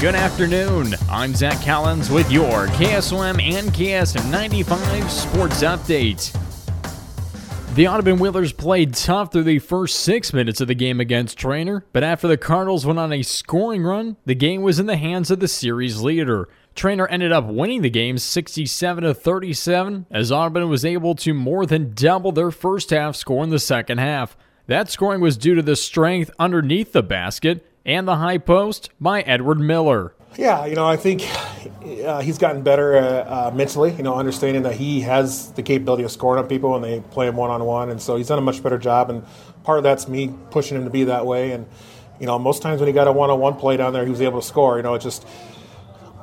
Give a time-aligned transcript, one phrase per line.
[0.00, 0.94] Good afternoon.
[1.10, 6.32] I'm Zach Collins with your KSOM and KS95 Sports Update.
[7.74, 11.82] The Audubon Whalers played tough through the first six minutes of the game against Treynor,
[11.92, 15.32] but after the Cardinals went on a scoring run, the game was in the hands
[15.32, 16.48] of the series leader.
[16.76, 21.66] Treynor ended up winning the game 67 to 37 as Audubon was able to more
[21.66, 24.36] than double their first half score in the second half.
[24.68, 29.22] That scoring was due to the strength underneath the basket and the high post by
[29.22, 30.14] Edward Miller.
[30.36, 31.26] Yeah, you know, I think
[32.04, 36.04] uh, he's gotten better uh, uh, mentally, you know, understanding that he has the capability
[36.04, 37.88] of scoring on people when they play him one on one.
[37.88, 39.08] And so he's done a much better job.
[39.08, 39.24] And
[39.64, 41.52] part of that's me pushing him to be that way.
[41.52, 41.66] And,
[42.20, 44.10] you know, most times when he got a one on one play down there, he
[44.10, 44.76] was able to score.
[44.76, 45.26] You know, it just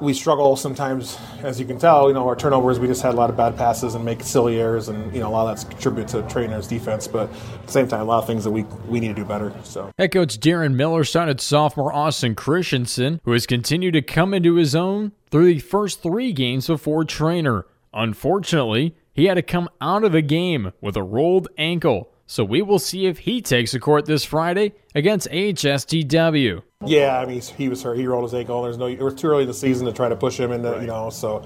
[0.00, 2.08] we struggle sometimes, as you can tell.
[2.08, 4.60] You know, our turnovers, we just had a lot of bad passes and make silly
[4.60, 7.06] errors, and you know, a lot of that's contribute to Treynor's defense.
[7.06, 9.24] But at the same time, a lot of things that we we need to do
[9.24, 9.52] better.
[9.62, 14.54] So, head coach Darren Miller started sophomore Austin Christensen, who has continued to come into
[14.54, 17.64] his own through the first three games before Treynor.
[17.92, 22.10] Unfortunately, he had to come out of the game with a rolled ankle.
[22.26, 26.62] So we will see if he takes the court this Friday against HSTW.
[26.86, 27.98] Yeah, I mean he was hurt.
[27.98, 28.62] He rolled his ankle.
[28.62, 28.86] There's no.
[28.86, 30.80] It was too early in the season to try to push him into right.
[30.80, 31.10] you know.
[31.10, 31.44] So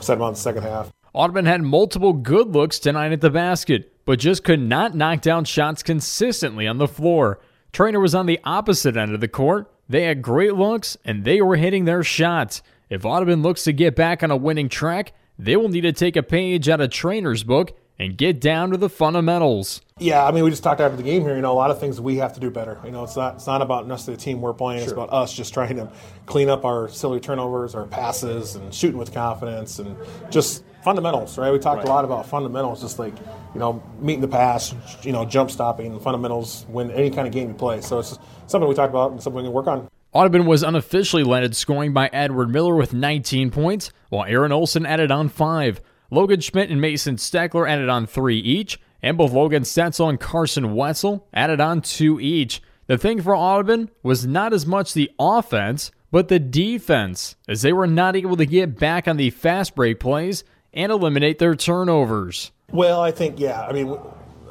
[0.00, 0.92] set him on the second half.
[1.12, 5.44] Audubon had multiple good looks tonight at the basket, but just could not knock down
[5.44, 7.40] shots consistently on the floor.
[7.72, 9.72] Treynor was on the opposite end of the court.
[9.88, 12.62] They had great looks and they were hitting their shots.
[12.90, 16.16] If Audubon looks to get back on a winning track, they will need to take
[16.16, 19.80] a page out of Treynor's book and get down to the fundamentals.
[19.98, 21.34] Yeah, I mean, we just talked after the game here.
[21.34, 22.78] You know, a lot of things we have to do better.
[22.84, 24.80] You know, it's not it's not about necessarily the team we're playing.
[24.80, 24.84] Sure.
[24.84, 25.90] It's about us just trying to
[26.26, 29.96] clean up our silly turnovers, our passes, and shooting with confidence, and
[30.30, 31.38] just fundamentals.
[31.38, 31.50] Right?
[31.52, 31.88] We talked right.
[31.88, 33.14] a lot about fundamentals, just like
[33.54, 37.48] you know, meeting the pass, you know, jump stopping, fundamentals when any kind of game
[37.48, 37.80] you play.
[37.80, 39.88] So it's something we talked about and something we can work on.
[40.12, 44.86] Audubon was unofficially led in scoring by Edward Miller with 19 points, while Aaron Olson
[44.86, 45.80] added on five.
[46.10, 50.74] Logan Schmidt and Mason Steckler added on three each, and both Logan Stetzel and Carson
[50.74, 52.62] Wetzel added on two each.
[52.86, 57.72] The thing for Audubon was not as much the offense, but the defense, as they
[57.72, 62.52] were not able to get back on the fast break plays and eliminate their turnovers.
[62.70, 63.62] Well, I think, yeah.
[63.62, 63.98] I mean,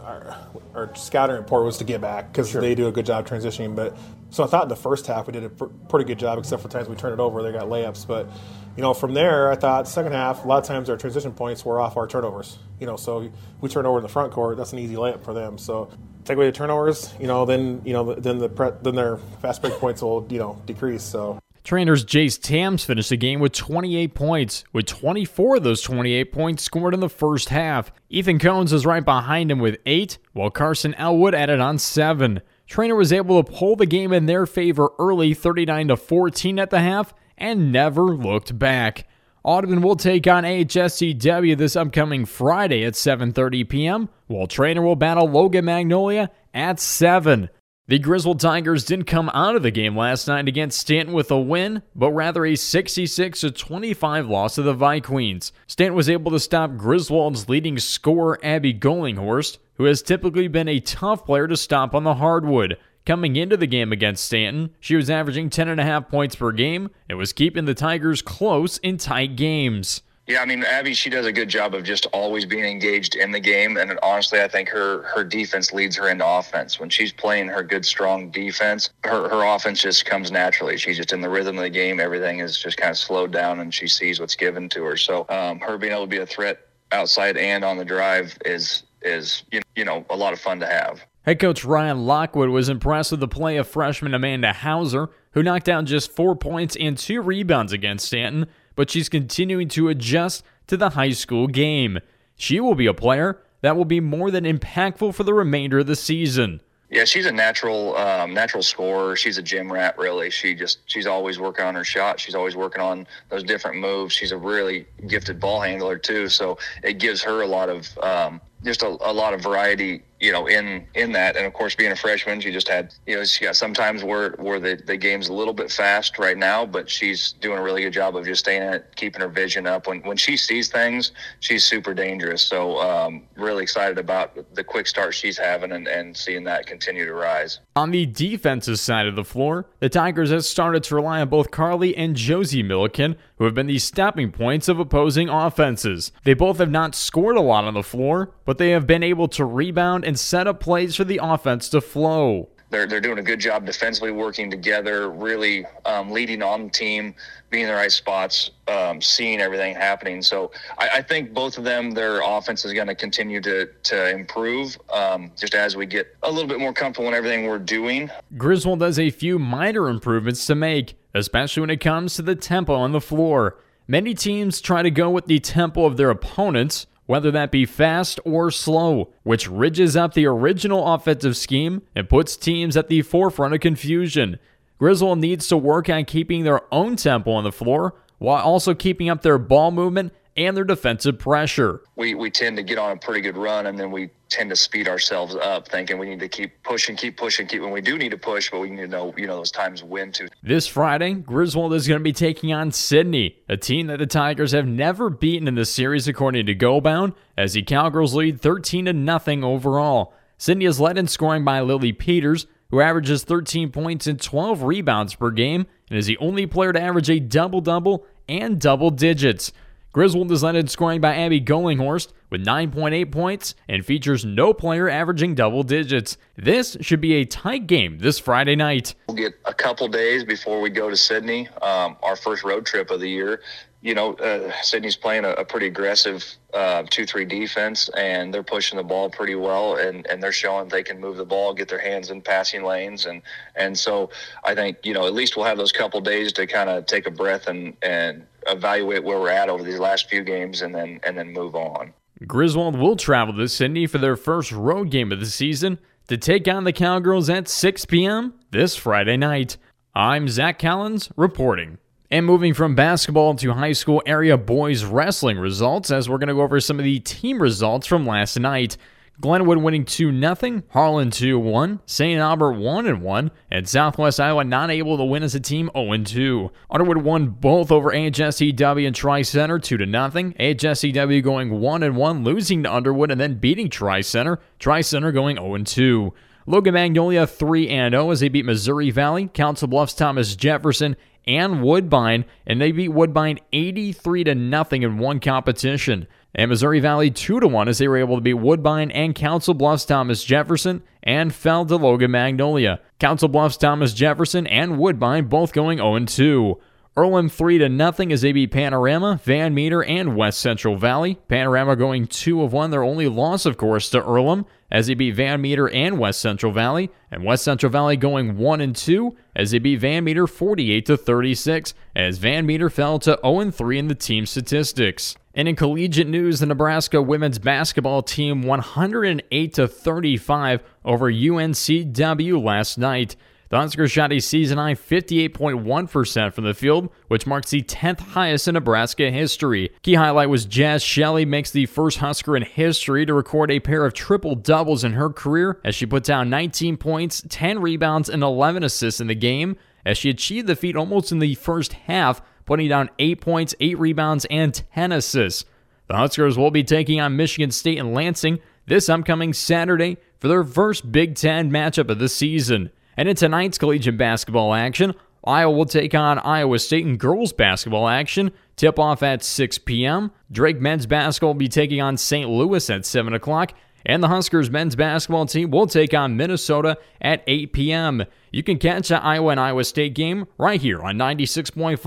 [0.05, 0.37] our,
[0.75, 2.61] our scouting report was to get back because sure.
[2.61, 3.75] they do a good job transitioning.
[3.75, 3.97] But
[4.29, 6.61] so I thought in the first half we did a pr- pretty good job, except
[6.61, 8.07] for times we turned it over, they got layups.
[8.07, 8.27] But
[8.75, 11.65] you know, from there, I thought second half, a lot of times our transition points
[11.65, 12.57] were off our turnovers.
[12.79, 15.33] You know, so we turn over in the front court, that's an easy layup for
[15.33, 15.57] them.
[15.57, 15.89] So
[16.23, 19.61] take away the turnovers, you know, then you know, then the pre- then their fast
[19.61, 21.03] break points will you know decrease.
[21.03, 21.39] So.
[21.65, 26.63] Treynor's Jace Tams finished the game with 28 points, with 24 of those 28 points
[26.63, 27.91] scored in the first half.
[28.07, 32.41] Ethan Cones is right behind him with 8, while Carson Elwood added on 7.
[32.69, 36.69] Treynor was able to pull the game in their favor early 39 to 14 at
[36.69, 39.07] the half and never looked back.
[39.43, 45.27] Audubon will take on HSTW this upcoming Friday at 7:30 p.m., while Treynor will battle
[45.27, 47.49] Logan Magnolia at 7.
[47.87, 51.39] The Griswold Tigers didn't come out of the game last night against Stanton with a
[51.39, 55.51] win, but rather a 66 25 loss to the Vikings.
[55.67, 60.79] Stanton was able to stop Griswold's leading scorer Abby Gollinghorst, who has typically been a
[60.79, 62.77] tough player to stop on the hardwood.
[63.05, 67.33] Coming into the game against Stanton, she was averaging 10.5 points per game and was
[67.33, 70.01] keeping the Tigers close in tight games.
[70.27, 73.31] Yeah, I mean Abby, she does a good job of just always being engaged in
[73.31, 76.79] the game, and honestly, I think her her defense leads her into offense.
[76.79, 80.77] When she's playing her good, strong defense, her her offense just comes naturally.
[80.77, 81.99] She's just in the rhythm of the game.
[81.99, 84.97] Everything is just kind of slowed down, and she sees what's given to her.
[84.97, 86.59] So, um, her being able to be a threat
[86.91, 89.43] outside and on the drive is is
[89.75, 91.05] you know a lot of fun to have.
[91.21, 95.65] Head coach Ryan Lockwood was impressed with the play of freshman Amanda Hauser, who knocked
[95.65, 100.77] down just four points and two rebounds against Stanton, but she's continuing to adjust to
[100.77, 101.99] the high school game.
[102.35, 105.87] She will be a player that will be more than impactful for the remainder of
[105.87, 106.61] the season.
[106.91, 109.15] Yeah, she's a natural um, natural scorer.
[109.15, 110.29] She's a gym rat, really.
[110.29, 112.19] She just she's always working on her shot.
[112.19, 114.13] She's always working on those different moves.
[114.13, 118.39] She's a really gifted ball handler too, so it gives her a lot of um,
[118.65, 121.91] just a, a lot of variety you know, in in that, and of course, being
[121.91, 125.27] a freshman, she just had, you know, she got sometimes where where the the game's
[125.27, 128.39] a little bit fast right now, but she's doing a really good job of just
[128.39, 129.87] staying in it, keeping her vision up.
[129.87, 132.41] When when she sees things, she's super dangerous.
[132.41, 137.05] So, um, really excited about the quick start she's having and and seeing that continue
[137.05, 137.59] to rise.
[137.75, 141.51] On the defensive side of the floor, the Tigers have started to rely on both
[141.51, 146.13] Carly and Josie Milliken, who have been the stopping points of opposing offenses.
[146.23, 149.27] They both have not scored a lot on the floor, but they have been able
[149.29, 153.23] to rebound and set up plays for the offense to flow they're they're doing a
[153.23, 157.15] good job defensively, working together, really um, leading on the team,
[157.49, 160.21] being in the right spots, um, seeing everything happening.
[160.21, 164.09] So I, I, think both of them, their offense is going to continue to to
[164.09, 168.09] improve um, just as we get a little bit more comfortable in everything we're doing.
[168.37, 172.73] Griswold has a few minor improvements to make, especially when it comes to the tempo
[172.73, 173.57] on the floor.
[173.87, 178.19] Many teams try to go with the tempo of their opponents whether that be fast
[178.25, 183.53] or slow, which ridges up the original offensive scheme and puts teams at the forefront
[183.53, 184.39] of confusion.
[184.77, 189.09] Griswold needs to work on keeping their own tempo on the floor while also keeping
[189.09, 191.81] up their ball movement and their defensive pressure.
[191.95, 194.55] We, we tend to get on a pretty good run and then we tend to
[194.55, 197.97] speed ourselves up thinking we need to keep pushing, keep pushing, keep when we do
[197.97, 200.27] need to push, but we need to know, you know, those times when to.
[200.43, 204.51] This Friday, Griswold is going to be taking on Sidney, a team that the Tigers
[204.51, 208.93] have never beaten in the series according to GoBound, as the Cowgirls lead 13 to
[208.93, 210.13] nothing overall.
[210.37, 215.15] Sidney is led in scoring by Lily Peters, who averages 13 points and 12 rebounds
[215.15, 219.51] per game and is the only player to average a double double and double digits.
[219.95, 225.63] Griswold in scoring by Abby Golinghorst with 9.8 points and features no player averaging double
[225.63, 226.17] digits.
[226.35, 228.93] This should be a tight game this Friday night.
[229.07, 232.91] We'll get a couple days before we go to Sidney, um, our first road trip
[232.91, 233.39] of the year
[233.85, 236.25] you know, uh, Sidney's playing a, a pretty aggressive
[236.55, 240.81] uh, two-three defense, and they're pushing the ball pretty well, and, and they're showing they
[240.81, 243.21] can move the ball, get their hands in passing lanes, and
[243.55, 244.09] and so
[244.43, 247.05] I think you know at least we'll have those couple days to kind of take
[247.05, 250.99] a breath and and evaluate where we're at over these last few games, and then
[251.03, 251.93] and then move on.
[252.25, 256.47] Griswold will travel to Sidney for their first road game of the season to take
[256.47, 258.33] on the Cowgirls at 6 p.m.
[258.51, 259.57] this Friday night.
[259.93, 261.77] I'm Zach Collins reporting.
[262.11, 266.35] And moving from basketball to high school area boys wrestling results, as we're going to
[266.35, 268.77] go over some of the team results from last night.
[269.21, 272.19] Glenwood winning 2 0, Harlan 2 1, St.
[272.19, 276.51] Albert 1 1, and Southwest Iowa not able to win as a team 0 2.
[276.69, 279.87] Underwood won both over AHSTW and Tri Center 2 0.
[279.87, 284.39] AHSTW going 1 1, losing to Underwood and then beating Tri Center.
[284.59, 286.13] Tri Center going 0 2.
[286.45, 290.95] Logan Magnolia 3 0 as they beat Missouri Valley, Council Bluffs Thomas Jefferson,
[291.25, 296.07] and Woodbine, and they beat Woodbine 83 to nothing in one competition.
[296.37, 299.53] And Missouri Valley 2 to 1 as they were able to beat Woodbine and Council
[299.53, 302.81] Bluffs Thomas Jefferson and fell to Logan Magnolia.
[302.99, 306.59] Council Bluffs Thomas Jefferson and Woodbine both going 0 2.
[306.97, 311.15] Earlham 3 to nothing as they beat Panorama, Van Meter, and West Central Valley.
[311.27, 315.15] Panorama going 2 of 1, their only loss, of course, to Earlham as they beat
[315.15, 319.51] Van Meter and West Central Valley, and West Central Valley going 1 and 2 as
[319.51, 323.77] they beat Van Meter 48 to 36 as Van Meter fell to 0 and 3
[323.77, 325.17] in the team statistics.
[325.35, 332.77] And in collegiate news, the Nebraska women's basketball team 108 to 35 over UNCW last
[332.77, 333.17] night.
[333.49, 338.47] The Huskers shot a season high 58.1% from the field, which marks the 10th highest
[338.47, 339.71] in Nebraska history.
[339.83, 343.85] Key highlight was Jaz Shelley makes the first Husker in history to record a pair
[343.85, 348.23] of triple doubles in her career as she put down 19 points, 10 rebounds, and
[348.23, 352.21] 11 assists in the game, as she achieved the feat almost in the first half,
[352.45, 355.45] putting down 8 points, 8 rebounds, and 10 assists.
[355.87, 360.43] The Huskers will be taking on Michigan State and Lansing this upcoming Saturday for their
[360.43, 362.71] first Big Ten matchup of the season.
[362.97, 367.87] And in tonight's collegiate basketball action, Iowa will take on Iowa State in girls basketball
[367.87, 368.31] action.
[368.55, 370.11] Tip off at 6 p.m.
[370.31, 372.29] Drake men's basketball will be taking on St.
[372.29, 373.53] Louis at 7 o'clock.
[373.85, 378.03] And the Huskers men's basketball team will take on Minnesota at 8 p.m.
[378.31, 381.77] You can catch the Iowa and Iowa State game right here on 96.5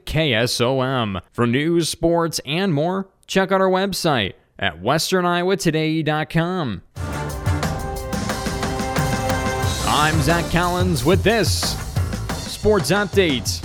[0.00, 1.20] KSOM.
[1.32, 6.82] For news, sports, and more, check out our website at westerniowatoday.com.
[9.90, 11.76] I'm Zach Collins with this
[12.36, 13.64] Sports Update.